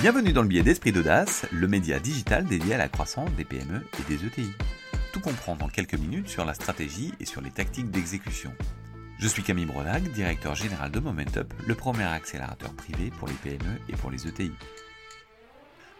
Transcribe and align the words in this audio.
Bienvenue 0.00 0.32
dans 0.32 0.40
le 0.40 0.48
biais 0.48 0.62
d'Esprit 0.62 0.92
d'Audace, 0.92 1.44
le 1.52 1.68
média 1.68 2.00
digital 2.00 2.46
dédié 2.46 2.72
à 2.72 2.78
la 2.78 2.88
croissance 2.88 3.30
des 3.32 3.44
PME 3.44 3.86
et 3.98 4.02
des 4.08 4.24
ETI. 4.24 4.50
Tout 5.12 5.20
comprendre 5.20 5.66
en 5.66 5.68
quelques 5.68 5.98
minutes 5.98 6.30
sur 6.30 6.46
la 6.46 6.54
stratégie 6.54 7.12
et 7.20 7.26
sur 7.26 7.42
les 7.42 7.50
tactiques 7.50 7.90
d'exécution. 7.90 8.50
Je 9.18 9.28
suis 9.28 9.42
Camille 9.42 9.66
Brodag, 9.66 10.10
directeur 10.12 10.54
général 10.54 10.90
de 10.90 11.00
Momentup, 11.00 11.52
le 11.66 11.74
premier 11.74 12.04
accélérateur 12.04 12.72
privé 12.72 13.12
pour 13.18 13.28
les 13.28 13.34
PME 13.34 13.78
et 13.90 13.92
pour 13.92 14.10
les 14.10 14.26
ETI. 14.26 14.52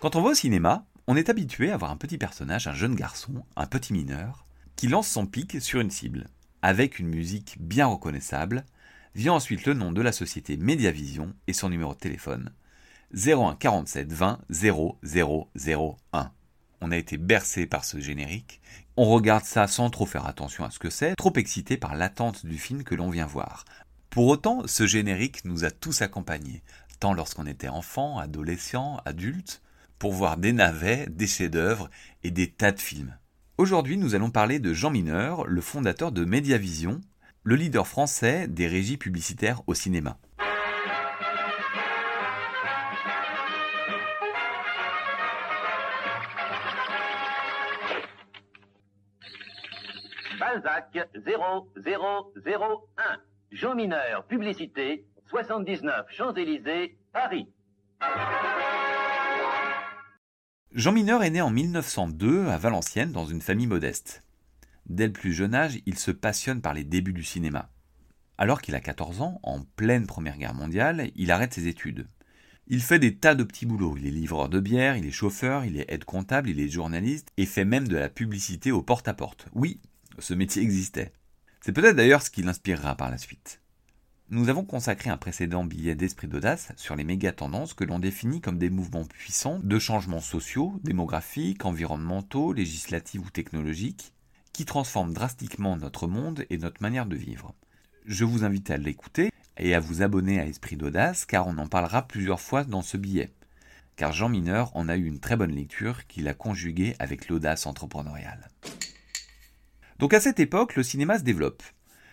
Quand 0.00 0.16
on 0.16 0.22
va 0.22 0.30
au 0.30 0.34
cinéma, 0.34 0.86
on 1.06 1.14
est 1.14 1.28
habitué 1.28 1.70
à 1.70 1.76
voir 1.76 1.90
un 1.90 1.98
petit 1.98 2.16
personnage, 2.16 2.68
un 2.68 2.74
jeune 2.74 2.94
garçon, 2.94 3.44
un 3.54 3.66
petit 3.66 3.92
mineur, 3.92 4.46
qui 4.76 4.88
lance 4.88 5.08
son 5.08 5.26
pic 5.26 5.60
sur 5.60 5.78
une 5.78 5.90
cible. 5.90 6.28
Avec 6.62 7.00
une 7.00 7.08
musique 7.08 7.58
bien 7.60 7.84
reconnaissable, 7.84 8.64
vient 9.14 9.34
ensuite 9.34 9.66
le 9.66 9.74
nom 9.74 9.92
de 9.92 10.00
la 10.00 10.12
société 10.12 10.56
Mediavision 10.56 11.34
et 11.48 11.52
son 11.52 11.68
numéro 11.68 11.92
de 11.92 11.98
téléphone 11.98 12.50
01 13.14 13.56
47 13.56 14.12
20 14.12 14.38
0001. 14.50 16.32
On 16.80 16.90
a 16.90 16.96
été 16.96 17.16
bercé 17.16 17.66
par 17.66 17.84
ce 17.84 17.98
générique. 18.00 18.60
On 18.96 19.06
regarde 19.06 19.44
ça 19.44 19.66
sans 19.66 19.90
trop 19.90 20.06
faire 20.06 20.26
attention 20.26 20.64
à 20.64 20.70
ce 20.70 20.78
que 20.78 20.90
c'est, 20.90 21.16
trop 21.16 21.32
excité 21.36 21.76
par 21.76 21.94
l'attente 21.94 22.46
du 22.46 22.58
film 22.58 22.84
que 22.84 22.94
l'on 22.94 23.10
vient 23.10 23.26
voir. 23.26 23.64
Pour 24.10 24.26
autant, 24.28 24.62
ce 24.66 24.86
générique 24.86 25.44
nous 25.44 25.64
a 25.64 25.70
tous 25.70 26.02
accompagnés, 26.02 26.62
tant 26.98 27.12
lorsqu'on 27.12 27.46
était 27.46 27.68
enfant, 27.68 28.18
adolescent, 28.18 29.00
adulte, 29.04 29.62
pour 29.98 30.12
voir 30.12 30.36
des 30.36 30.52
navets, 30.52 31.06
des 31.10 31.26
chefs-d'œuvre 31.26 31.90
et 32.22 32.30
des 32.30 32.50
tas 32.50 32.72
de 32.72 32.80
films. 32.80 33.16
Aujourd'hui, 33.58 33.98
nous 33.98 34.14
allons 34.14 34.30
parler 34.30 34.58
de 34.58 34.72
Jean 34.72 34.90
Mineur, 34.90 35.46
le 35.46 35.60
fondateur 35.60 36.12
de 36.12 36.24
Mediavision, 36.24 37.00
le 37.42 37.56
leader 37.56 37.86
français 37.86 38.48
des 38.48 38.66
régies 38.66 38.96
publicitaires 38.96 39.62
au 39.66 39.74
cinéma. 39.74 40.18
Balzac 50.40 50.98
0001. 51.14 53.20
Jean 53.52 53.74
Mineur, 53.74 54.24
publicité, 54.26 55.04
79 55.28 56.06
Champs-Élysées, 56.08 56.96
Paris. 57.12 57.46
Jean 60.72 60.92
Mineur 60.92 61.22
est 61.22 61.30
né 61.30 61.42
en 61.42 61.50
1902 61.50 62.46
à 62.46 62.56
Valenciennes 62.56 63.12
dans 63.12 63.26
une 63.26 63.42
famille 63.42 63.66
modeste. 63.66 64.24
Dès 64.86 65.08
le 65.08 65.12
plus 65.12 65.34
jeune 65.34 65.54
âge, 65.54 65.80
il 65.84 65.98
se 65.98 66.10
passionne 66.10 66.62
par 66.62 66.72
les 66.72 66.84
débuts 66.84 67.12
du 67.12 67.22
cinéma. 67.22 67.68
Alors 68.38 68.62
qu'il 68.62 68.74
a 68.74 68.80
14 68.80 69.20
ans, 69.20 69.40
en 69.42 69.60
pleine 69.76 70.06
Première 70.06 70.38
Guerre 70.38 70.54
mondiale, 70.54 71.10
il 71.16 71.32
arrête 71.32 71.52
ses 71.52 71.66
études. 71.66 72.06
Il 72.66 72.80
fait 72.80 72.98
des 72.98 73.14
tas 73.14 73.34
de 73.34 73.44
petits 73.44 73.66
boulots. 73.66 73.98
Il 73.98 74.06
est 74.06 74.10
livreur 74.10 74.48
de 74.48 74.58
bière, 74.58 74.96
il 74.96 75.04
est 75.04 75.10
chauffeur, 75.10 75.66
il 75.66 75.78
est 75.78 75.92
aide 75.92 76.04
comptable, 76.04 76.48
il 76.48 76.60
est 76.60 76.68
journaliste 76.68 77.28
et 77.36 77.44
fait 77.44 77.66
même 77.66 77.88
de 77.88 77.98
la 77.98 78.08
publicité 78.08 78.72
au 78.72 78.80
porte-à-porte. 78.80 79.46
Oui, 79.52 79.80
ce 80.18 80.34
métier 80.34 80.62
existait. 80.62 81.12
C'est 81.60 81.72
peut-être 81.72 81.96
d'ailleurs 81.96 82.22
ce 82.22 82.30
qui 82.30 82.42
l'inspirera 82.42 82.96
par 82.96 83.10
la 83.10 83.18
suite. 83.18 83.60
Nous 84.32 84.48
avons 84.48 84.64
consacré 84.64 85.10
un 85.10 85.16
précédent 85.16 85.64
billet 85.64 85.96
d'esprit 85.96 86.28
d'audace 86.28 86.72
sur 86.76 86.94
les 86.94 87.02
méga 87.02 87.32
tendances 87.32 87.74
que 87.74 87.82
l'on 87.82 87.98
définit 87.98 88.40
comme 88.40 88.58
des 88.58 88.70
mouvements 88.70 89.04
puissants 89.04 89.58
de 89.62 89.78
changements 89.80 90.20
sociaux, 90.20 90.78
démographiques, 90.84 91.64
environnementaux, 91.64 92.52
législatifs 92.52 93.20
ou 93.20 93.30
technologiques, 93.30 94.12
qui 94.52 94.64
transforment 94.64 95.12
drastiquement 95.12 95.76
notre 95.76 96.06
monde 96.06 96.44
et 96.48 96.58
notre 96.58 96.80
manière 96.80 97.06
de 97.06 97.16
vivre. 97.16 97.54
Je 98.06 98.24
vous 98.24 98.44
invite 98.44 98.70
à 98.70 98.76
l'écouter 98.76 99.32
et 99.56 99.74
à 99.74 99.80
vous 99.80 100.02
abonner 100.02 100.38
à 100.38 100.46
Esprit 100.46 100.76
d'audace 100.76 101.26
car 101.26 101.48
on 101.48 101.58
en 101.58 101.66
parlera 101.66 102.06
plusieurs 102.06 102.40
fois 102.40 102.62
dans 102.62 102.82
ce 102.82 102.96
billet. 102.96 103.30
Car 103.96 104.12
Jean 104.12 104.28
Mineur 104.28 104.70
en 104.76 104.88
a 104.88 104.96
eu 104.96 105.06
une 105.06 105.20
très 105.20 105.36
bonne 105.36 105.54
lecture 105.54 106.06
qu'il 106.06 106.28
a 106.28 106.34
conjuguée 106.34 106.94
avec 107.00 107.28
l'audace 107.28 107.66
entrepreneuriale. 107.66 108.48
Donc 110.00 110.14
à 110.14 110.20
cette 110.20 110.40
époque, 110.40 110.76
le 110.76 110.82
cinéma 110.82 111.18
se 111.18 111.24
développe. 111.24 111.62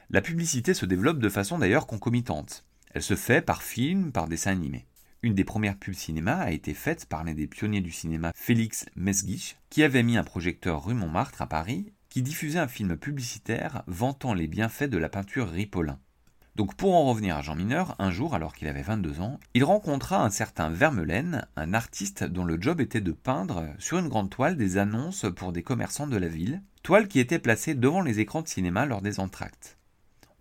La 0.09 0.19
publicité 0.19 0.73
se 0.73 0.85
développe 0.85 1.19
de 1.19 1.29
façon 1.29 1.57
d'ailleurs 1.57 1.87
concomitante. 1.87 2.65
Elle 2.93 3.01
se 3.01 3.15
fait 3.15 3.41
par 3.41 3.63
film, 3.63 4.11
par 4.11 4.27
dessin 4.27 4.51
animé. 4.51 4.85
Une 5.23 5.33
des 5.33 5.45
premières 5.45 5.77
pubs 5.77 5.93
cinéma 5.93 6.35
a 6.35 6.51
été 6.51 6.73
faite 6.73 7.05
par 7.05 7.23
l'un 7.23 7.33
des 7.33 7.47
pionniers 7.47 7.79
du 7.79 7.91
cinéma, 7.91 8.33
Félix 8.35 8.87
Mesguich, 8.97 9.55
qui 9.69 9.83
avait 9.83 10.03
mis 10.03 10.17
un 10.17 10.25
projecteur 10.25 10.83
rue 10.83 10.95
Montmartre 10.95 11.41
à 11.41 11.47
Paris, 11.47 11.93
qui 12.09 12.21
diffusait 12.21 12.59
un 12.59 12.67
film 12.67 12.97
publicitaire 12.97 13.83
vantant 13.87 14.33
les 14.33 14.47
bienfaits 14.47 14.89
de 14.89 14.97
la 14.97 15.07
peinture 15.07 15.49
Ripollin. 15.49 15.97
Donc 16.57 16.75
pour 16.75 16.93
en 16.93 17.05
revenir 17.05 17.37
à 17.37 17.41
Jean 17.41 17.55
Mineur, 17.55 17.95
un 17.99 18.11
jour, 18.11 18.35
alors 18.35 18.53
qu'il 18.53 18.67
avait 18.67 18.81
22 18.81 19.21
ans, 19.21 19.39
il 19.53 19.63
rencontra 19.63 20.25
un 20.25 20.29
certain 20.29 20.69
Vermelaine, 20.69 21.47
un 21.55 21.73
artiste 21.73 22.25
dont 22.25 22.43
le 22.43 22.59
job 22.59 22.81
était 22.81 22.99
de 22.99 23.13
peindre 23.13 23.67
sur 23.77 23.97
une 23.97 24.09
grande 24.09 24.29
toile 24.29 24.57
des 24.57 24.77
annonces 24.77 25.25
pour 25.37 25.53
des 25.53 25.63
commerçants 25.63 26.07
de 26.07 26.17
la 26.17 26.27
ville, 26.27 26.63
qui 27.09 27.19
était 27.19 27.39
placée 27.39 27.75
devant 27.75 28.01
les 28.01 28.21
écrans 28.21 28.41
de 28.41 28.47
cinéma 28.47 28.85
lors 28.85 29.01
des 29.01 29.19
entractes. 29.19 29.77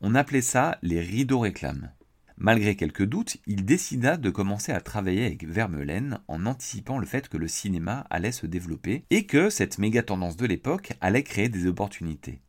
On 0.00 0.14
appelait 0.14 0.42
ça 0.42 0.78
les 0.80 1.00
rideaux 1.00 1.40
réclames. 1.40 1.90
Malgré 2.38 2.76
quelques 2.76 3.04
doutes, 3.04 3.38
il 3.46 3.64
décida 3.64 4.16
de 4.16 4.30
commencer 4.30 4.70
à 4.70 4.80
travailler 4.80 5.26
avec 5.26 5.44
Vermelaine 5.44 6.20
en 6.28 6.46
anticipant 6.46 6.98
le 6.98 7.06
fait 7.06 7.28
que 7.28 7.36
le 7.36 7.48
cinéma 7.48 8.06
allait 8.10 8.30
se 8.30 8.46
développer 8.46 9.04
et 9.10 9.26
que 9.26 9.50
cette 9.50 9.78
méga 9.78 10.02
tendance 10.02 10.36
de 10.36 10.46
l'époque 10.46 10.92
allait 11.00 11.24
créer 11.24 11.48
des 11.48 11.66
opportunités. 11.66 12.42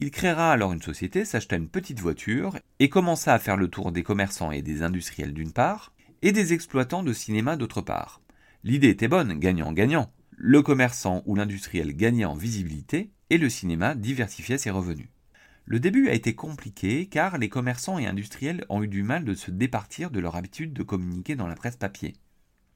Il 0.00 0.10
créera 0.10 0.50
alors 0.50 0.72
une 0.72 0.82
société, 0.82 1.24
s'acheta 1.24 1.56
une 1.56 1.68
petite 1.68 2.00
voiture 2.00 2.56
et 2.78 2.88
commença 2.88 3.34
à 3.34 3.38
faire 3.38 3.56
le 3.56 3.68
tour 3.68 3.92
des 3.92 4.02
commerçants 4.02 4.52
et 4.52 4.62
des 4.62 4.82
industriels 4.82 5.34
d'une 5.34 5.52
part 5.52 5.92
et 6.22 6.32
des 6.32 6.54
exploitants 6.54 7.02
de 7.02 7.12
cinéma 7.12 7.56
d'autre 7.56 7.82
part. 7.82 8.22
L'idée 8.62 8.88
était 8.88 9.08
bonne, 9.08 9.38
gagnant-gagnant. 9.38 10.10
Le 10.36 10.62
commerçant 10.62 11.22
ou 11.26 11.36
l'industriel 11.36 11.94
gagnait 11.94 12.24
en 12.24 12.34
visibilité 12.34 13.12
et 13.30 13.38
le 13.38 13.48
cinéma 13.48 13.94
diversifiait 13.94 14.58
ses 14.58 14.70
revenus. 14.70 15.08
Le 15.64 15.80
début 15.80 16.08
a 16.08 16.12
été 16.12 16.34
compliqué 16.34 17.06
car 17.06 17.38
les 17.38 17.48
commerçants 17.48 17.98
et 17.98 18.06
industriels 18.06 18.66
ont 18.68 18.82
eu 18.82 18.88
du 18.88 19.02
mal 19.02 19.24
de 19.24 19.34
se 19.34 19.50
départir 19.50 20.10
de 20.10 20.20
leur 20.20 20.36
habitude 20.36 20.72
de 20.72 20.82
communiquer 20.82 21.36
dans 21.36 21.46
la 21.46 21.54
presse 21.54 21.76
papier. 21.76 22.14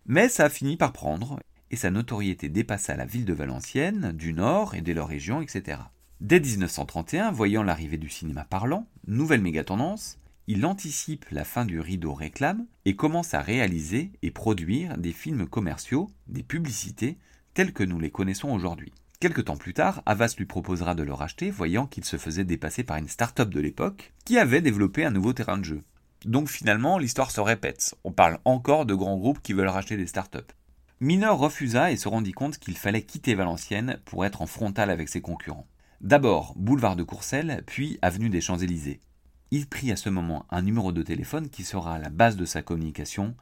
Mais 0.07 0.29
ça 0.29 0.47
a 0.47 0.49
fini 0.49 0.77
par 0.77 0.93
prendre 0.93 1.39
et 1.71 1.77
sa 1.77 1.91
notoriété 1.91 2.49
dépassa 2.49 2.97
la 2.97 3.05
ville 3.05 3.27
de 3.27 3.35
Valenciennes, 3.35 4.13
du 4.13 4.33
Nord 4.33 4.75
et 4.75 4.81
de 4.81 4.93
leur 4.93 5.09
région, 5.09 5.43
etc. 5.43 5.79
Dès 6.21 6.41
1931, 6.41 7.31
voyant 7.31 7.63
l'arrivée 7.63 7.99
du 7.99 8.09
cinéma 8.09 8.45
parlant, 8.45 8.87
nouvelle 9.07 9.43
méga 9.43 9.65
tendance, 9.65 10.19
il 10.47 10.65
anticipe 10.65 11.27
la 11.31 11.45
fin 11.45 11.67
du 11.67 11.79
rideau 11.79 12.15
réclame 12.15 12.67
et 12.87 12.97
commence 12.97 13.35
à 13.35 13.43
réaliser 13.43 14.13
et 14.23 14.31
produire 14.31 14.97
des 14.97 15.13
films 15.13 15.47
commerciaux, 15.47 16.11
des 16.27 16.43
publicités, 16.43 17.19
telles 17.59 17.73
que 17.73 17.83
nous 17.83 17.99
les 17.99 18.13
connaissons 18.13 18.51
aujourd'hui. 18.51 18.93
Quelque 19.19 19.41
temps 19.41 19.57
plus 19.57 19.75
tard, 19.75 20.05
Avas 20.07 20.37
lui 20.39 20.45
proposera 20.45 20.95
de 20.95 21.03
le 21.03 21.13
racheter, 21.13 21.51
voyant 21.51 21.89
qu'il 21.89 22.05
se 22.05 22.17
faisait 22.17 22.45
dépasser 22.45 22.85
par 22.85 22.99
une 22.99 23.09
start-up 23.09 23.49
de 23.49 23.59
l'époque, 23.59 24.13
qui 24.25 24.39
avait 24.39 24.61
développé 24.61 25.05
un 25.05 25.11
nouveau 25.11 25.33
terrain 25.33 25.59
de 25.59 25.65
jeu. 25.65 25.83
Donc 26.25 26.49
finalement, 26.49 26.99
l'histoire 26.99 27.33
se 27.33 27.41
répète. 27.41 27.97
On 28.05 28.13
parle 28.13 28.39
encore 28.45 28.87
de 28.87 28.95
grands 28.95 29.17
groupes 29.17 29.43
qui 29.43 29.55
veulent 29.55 29.67
racheter 29.67 29.97
des 29.97 30.07
start-up. 30.07 30.53
Mineur 31.01 31.37
refusa 31.37 31.91
et 31.91 31.97
se 31.97 32.07
rendit 32.07 32.31
compte 32.31 32.59
qu'il 32.59 32.79
fallait 32.79 33.03
quitter 33.03 33.35
Valenciennes 33.35 33.99
pour 34.05 34.25
être 34.25 34.41
en 34.41 34.47
frontal 34.47 34.89
avec 34.89 35.09
ses 35.09 35.21
concurrents. 35.21 35.67
D'abord, 36.01 36.55
boulevard 36.55 36.95
de 36.95 37.03
Courcelles, 37.03 37.65
puis 37.67 37.99
avenue 38.03 38.31
des 38.31 38.41
Champs-Élysées. 38.41 39.01
Il 39.51 39.69
prit 39.69 39.91
à 39.91 39.97
ce 39.97 40.11
moment 40.11 40.47
un 40.51 40.63
numéro 40.63 40.93
de 40.93 41.03
téléphone 41.03 41.51
qui 41.51 41.65
sera 41.65 41.99
la 41.99 42.09
base 42.09 42.37
de 42.37 42.45
sa 42.45 42.63
communication. 42.63 43.35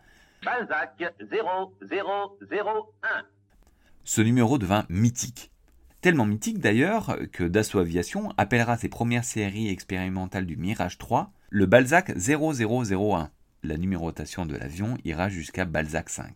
Balzac 0.43 1.05
0001. 1.21 3.27
Ce 4.09 4.21
numéro 4.21 4.57
devint 4.57 4.87
mythique. 4.89 5.51
Tellement 6.01 6.27
mythique 6.27 6.61
d'ailleurs 6.61 7.19
que 7.33 7.43
Dassault 7.43 7.81
Aviation 7.81 8.33
appellera 8.37 8.77
ses 8.77 8.89
premières 8.89 9.25
séries 9.25 9.69
expérimentales 9.69 10.47
du 10.47 10.57
Mirage 10.57 10.97
3 10.97 11.33
le 11.51 11.67
Balzac 11.67 12.13
0001. 12.17 13.31
La 13.65 13.77
numérotation 13.77 14.47
de 14.47 14.55
l'avion 14.55 14.97
ira 15.05 15.29
jusqu'à 15.29 15.65
Balzac 15.65 16.09
5. 16.09 16.33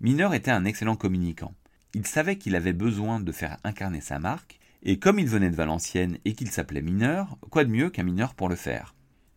Mineur 0.00 0.32
était 0.32 0.50
un 0.50 0.64
excellent 0.64 0.96
communicant. 0.96 1.52
Il 1.92 2.06
savait 2.06 2.38
qu'il 2.38 2.56
avait 2.56 2.72
besoin 2.72 3.20
de 3.20 3.32
faire 3.32 3.58
incarner 3.62 4.00
sa 4.00 4.18
marque, 4.18 4.60
et 4.82 4.98
comme 4.98 5.18
il 5.18 5.28
venait 5.28 5.50
de 5.50 5.56
Valenciennes 5.56 6.16
et 6.24 6.32
qu'il 6.32 6.50
s'appelait 6.50 6.80
Mineur, 6.80 7.36
quoi 7.50 7.64
de 7.64 7.70
mieux 7.70 7.90
qu'un 7.90 8.04
mineur 8.04 8.34
pour 8.34 8.48
le 8.48 8.56
faire? 8.56 8.94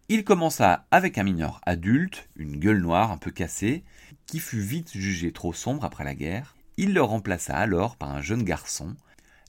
Il 0.08 0.24
commença 0.24 0.88
avec 0.90 1.18
un 1.18 1.24
mineur 1.24 1.60
adulte, 1.66 2.30
une 2.38 2.56
gueule 2.56 2.80
noire 2.80 3.12
un 3.12 3.18
peu 3.18 3.30
cassée, 3.30 3.84
qui 4.26 4.40
fut 4.40 4.62
vite 4.62 4.94
jugé 4.94 5.34
trop 5.34 5.52
sombre 5.52 5.84
après 5.84 6.06
la 6.06 6.16
guerre, 6.16 6.56
il 6.78 6.94
le 6.94 7.02
remplaça 7.02 7.56
alors 7.56 7.96
par 7.98 8.12
un 8.12 8.22
jeune 8.22 8.44
garçon, 8.44 8.96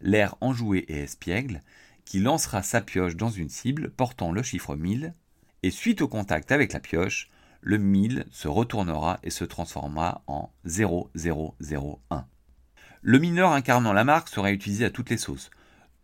l'air 0.00 0.36
enjoué 0.40 0.84
et 0.88 1.00
espiègle, 1.00 1.62
qui 2.04 2.20
lancera 2.20 2.62
sa 2.62 2.80
pioche 2.80 3.16
dans 3.16 3.30
une 3.30 3.48
cible 3.48 3.90
portant 3.90 4.32
le 4.32 4.42
chiffre 4.42 4.76
1000, 4.76 5.14
et 5.62 5.70
suite 5.70 6.02
au 6.02 6.08
contact 6.08 6.52
avec 6.52 6.72
la 6.72 6.80
pioche, 6.80 7.30
le 7.62 7.78
1000 7.78 8.26
se 8.30 8.46
retournera 8.46 9.18
et 9.22 9.30
se 9.30 9.44
transformera 9.44 10.22
en 10.26 10.50
0001. 10.66 12.26
Le 13.00 13.18
mineur 13.18 13.52
incarnant 13.52 13.94
la 13.94 14.04
marque 14.04 14.28
sera 14.28 14.52
utilisé 14.52 14.84
à 14.84 14.90
toutes 14.90 15.10
les 15.10 15.16
sauces, 15.16 15.50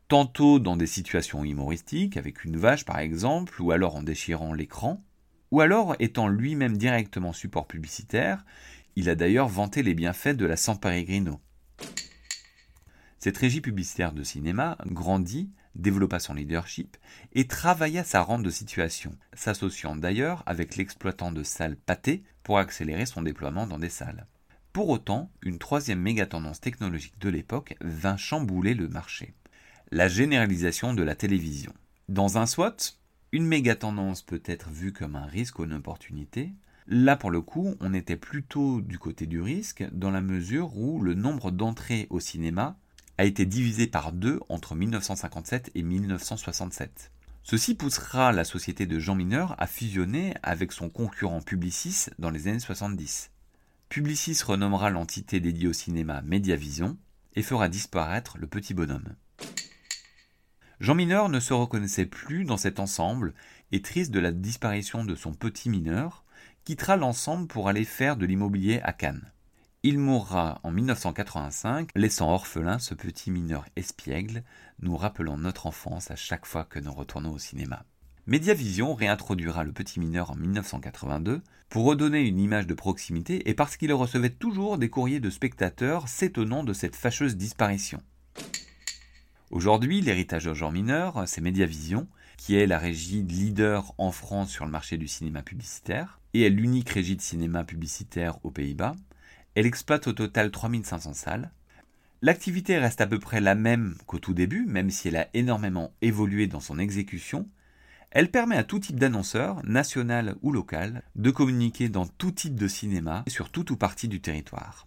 tantôt 0.09 0.59
dans 0.59 0.77
des 0.77 0.87
situations 0.87 1.45
humoristiques, 1.45 2.17
avec 2.17 2.45
une 2.45 2.57
vache 2.57 2.87
par 2.87 2.99
exemple, 2.99 3.61
ou 3.61 3.71
alors 3.73 3.97
en 3.97 4.03
déchirant 4.03 4.55
l'écran, 4.55 5.03
ou 5.51 5.61
alors 5.61 5.95
étant 5.99 6.29
lui-même 6.29 6.77
directement 6.77 7.33
support 7.33 7.67
publicitaire, 7.67 8.45
Il 8.97 9.09
a 9.09 9.15
d'ailleurs 9.15 9.49
vanté 9.49 9.83
les 9.83 9.95
bienfaits 9.95 10.37
de 10.37 10.47
la 10.47 10.57
San 10.57 10.79
Pellegrino. 10.79 11.41
Cette 13.19 13.37
régie 13.37 13.61
publicitaire 13.61 14.13
de 14.13 14.23
cinéma 14.23 14.79
grandit, 14.87 15.51
développa 15.75 16.19
son 16.19 16.35
leadership 16.35 16.97
et 17.33 17.47
travailla 17.47 18.03
sa 18.03 18.23
rente 18.23 18.43
de 18.43 18.51
situation, 18.51 19.17
s'associant 19.35 19.97
d'ailleurs 19.97 20.43
avec 20.47 20.77
l'exploitant 20.77 21.31
de 21.31 21.43
salles 21.43 21.77
Pathé 21.77 22.25
pour 22.43 22.59
accélérer 22.59 23.07
son 23.07 23.23
déploiement 23.23 23.67
dans 23.67 23.79
des 23.79 23.89
salles. 23.89 24.27
Pour 24.73 24.89
autant, 24.89 25.31
une 25.43 25.59
troisième 25.59 26.01
méga 26.01 26.27
tendance 26.27 26.61
technologique 26.61 27.19
de 27.19 27.29
l'époque 27.29 27.77
vint 27.81 28.17
chambouler 28.17 28.75
le 28.75 28.89
marché. 28.89 29.35
La 29.91 30.09
généralisation 30.09 30.95
de 30.95 31.03
la 31.03 31.17
télévision. 31.17 31.73
Dans 32.09 32.39
un 32.39 32.47
SWOT, 32.47 32.97
une 33.33 33.47
méga 33.47 33.75
tendance 33.75 34.23
peut 34.23 34.43
être 34.45 34.71
vue 34.71 34.93
comme 34.93 35.17
un 35.17 35.27
risque 35.27 35.59
ou 35.59 35.65
une 35.65 35.73
opportunité. 35.73 36.53
Là, 36.87 37.17
pour 37.17 37.31
le 37.31 37.41
coup, 37.41 37.77
on 37.81 37.95
était 37.95 38.17
plutôt 38.17 38.81
du 38.81 38.99
côté 38.99 39.27
du 39.27 39.41
risque, 39.41 39.85
dans 39.93 40.11
la 40.11 40.21
mesure 40.21 40.77
où 40.77 41.01
le 41.01 41.15
nombre 41.15 41.51
d'entrées 41.51 42.07
au 42.11 42.21
cinéma 42.21 42.77
a 43.19 43.25
été 43.25 43.45
divisé 43.45 43.87
par 43.87 44.13
deux 44.13 44.41
entre 44.49 44.75
1957 44.75 45.71
et 45.75 45.83
1967. 45.83 47.13
Ceci 47.43 47.75
poussera 47.75 48.33
la 48.33 48.45
société 48.45 48.87
de 48.87 48.99
Jean 48.99 49.15
Mineur 49.15 49.55
à 49.59 49.67
fusionner 49.67 50.35
avec 50.43 50.73
son 50.73 50.89
concurrent 50.89 51.41
Publicis 51.41 52.07
dans 52.19 52.31
les 52.31 52.49
années 52.49 52.61
70. 52.61 53.31
Publicis 53.89 54.43
renommera 54.45 54.91
l'entité 54.91 55.41
dédiée 55.41 55.69
au 55.69 55.73
cinéma 55.73 56.23
Mediavision 56.23 56.97
et 57.35 57.43
fera 57.43 57.69
disparaître 57.69 58.39
le 58.39 58.47
petit 58.47 58.75
bonhomme. 58.75 59.15
Jean 60.81 60.95
Mineur 60.95 61.29
ne 61.29 61.41
se 61.41 61.53
reconnaissait 61.53 62.07
plus 62.07 62.45
dans 62.45 62.57
cet 62.57 62.81
ensemble 62.81 63.35
et 63.73 63.83
triste 63.83 64.13
de 64.13 64.21
la 64.21 64.33
disparition 64.33 65.05
de 65.05 65.15
son 65.15 65.35
petit 65.35 65.69
mineur, 65.69 66.25
quittera 66.65 66.97
l'ensemble 66.97 67.47
pour 67.47 67.69
aller 67.69 67.85
faire 67.85 68.17
de 68.17 68.27
l'immobilier 68.27 68.81
à 68.83 68.93
Cannes. 68.93 69.31
Il 69.83 69.99
mourra 69.99 70.61
en 70.63 70.71
1985, 70.71 71.89
laissant 71.95 72.31
orphelin 72.31 72.79
ce 72.79 72.93
petit 72.93 73.31
mineur 73.31 73.65
espiègle, 73.77 74.45
nous 74.81 74.97
rappelant 74.97 75.39
notre 75.39 75.67
enfance 75.67 76.11
à 76.11 76.17
chaque 76.17 76.45
fois 76.45 76.65
que 76.65 76.79
nous 76.79 76.93
retournons 76.93 77.33
au 77.33 77.39
cinéma. 77.39 77.85
Mediavision 78.27 78.95
réintroduira 78.95 79.65
le 79.65 79.73
petit 79.73 79.99
mineur 79.99 80.31
en 80.31 80.37
1982 80.37 81.41
pour 81.71 81.87
redonner 81.87 82.21
une 82.21 82.39
image 82.39 82.67
de 82.67 82.75
proximité 82.75 83.49
et 83.49 83.55
parce 83.55 83.79
qu'il 83.79 83.93
recevait 83.95 84.29
toujours 84.29 84.77
des 84.77 84.91
courriers 84.91 85.19
de 85.21 85.31
spectateurs 85.31 86.09
s'étonnant 86.09 86.63
de 86.63 86.75
cette 86.75 86.95
fâcheuse 86.95 87.37
disparition. 87.37 88.03
Aujourd'hui, 89.51 90.03
l'héritage 90.03 90.45
de 90.45 90.53
Jean 90.53 90.71
Mineur, 90.71 91.25
c'est 91.27 91.41
Mediavision, 91.41 92.07
qui 92.37 92.55
est 92.55 92.67
la 92.67 92.79
régie 92.79 93.23
leader 93.23 93.95
en 93.97 94.13
France 94.13 94.51
sur 94.51 94.67
le 94.67 94.71
marché 94.71 94.99
du 94.99 95.09
cinéma 95.09 95.43
publicitaire 95.43 96.20
et 96.35 96.43
est 96.43 96.51
l'unique 96.51 96.91
régie 96.91 97.17
de 97.17 97.23
cinéma 97.23 97.65
publicitaire 97.65 98.39
aux 98.45 98.51
Pays-Bas. 98.51 98.95
Elle 99.55 99.67
exploite 99.67 100.07
au 100.07 100.13
total 100.13 100.51
3500 100.51 101.15
salles. 101.15 101.51
L'activité 102.23 102.79
reste 102.79 103.01
à 103.01 103.07
peu 103.07 103.19
près 103.19 103.41
la 103.41 103.55
même 103.55 103.97
qu'au 104.07 104.19
tout 104.19 104.35
début, 104.35 104.67
même 104.67 104.91
si 104.91 105.09
elle 105.09 105.17
a 105.17 105.29
énormément 105.35 105.93
évolué 106.03 106.47
dans 106.47 106.61
son 106.61 106.79
exécution. 106.79 107.49
Elle 108.11 108.31
permet 108.31 108.57
à 108.57 108.65
tout 108.65 108.79
type 108.79 108.99
d'annonceur, 108.99 109.65
national 109.65 110.37
ou 110.43 110.53
local, 110.53 111.03
de 111.17 111.31
communiquer 111.31 111.89
dans 111.89 112.07
tout 112.07 112.33
type 112.33 112.57
de 112.57 112.69
cinéma 112.69 113.25
sur 113.29 113.51
tout 113.51 113.73
ou 113.73 113.77
partie 113.77 114.09
du 114.09 114.21
territoire. 114.21 114.87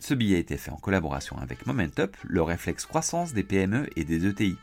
Ce 0.00 0.14
billet 0.14 0.36
a 0.36 0.40
été 0.40 0.56
fait 0.56 0.70
en 0.70 0.76
collaboration 0.76 1.38
avec 1.38 1.66
Momentup, 1.66 2.16
le 2.24 2.42
réflexe 2.42 2.86
croissance 2.86 3.34
des 3.34 3.44
PME 3.44 3.88
et 3.94 4.04
des 4.04 4.26
ETI. 4.26 4.56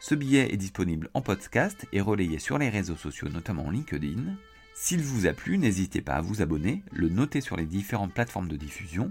Ce 0.00 0.14
billet 0.14 0.52
est 0.52 0.58
disponible 0.58 1.08
en 1.14 1.22
podcast 1.22 1.86
et 1.92 2.00
relayé 2.00 2.38
sur 2.38 2.58
les 2.58 2.68
réseaux 2.68 2.96
sociaux, 2.96 3.28
notamment 3.28 3.70
LinkedIn. 3.70 4.36
S'il 4.78 5.02
vous 5.02 5.26
a 5.26 5.32
plu, 5.32 5.56
n'hésitez 5.56 6.02
pas 6.02 6.16
à 6.16 6.20
vous 6.20 6.42
abonner, 6.42 6.84
le 6.92 7.08
noter 7.08 7.40
sur 7.40 7.56
les 7.56 7.64
différentes 7.64 8.12
plateformes 8.12 8.46
de 8.46 8.56
diffusion, 8.56 9.10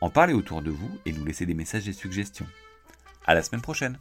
en 0.00 0.08
parler 0.08 0.32
autour 0.32 0.62
de 0.62 0.70
vous 0.70 0.90
et 1.04 1.12
nous 1.12 1.26
laisser 1.26 1.44
des 1.44 1.52
messages 1.52 1.86
et 1.88 1.92
suggestions. 1.92 2.46
À 3.26 3.34
la 3.34 3.42
semaine 3.42 3.60
prochaine! 3.60 3.98